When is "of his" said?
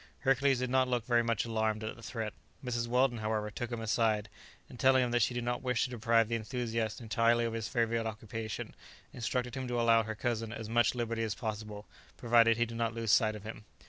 7.45-7.67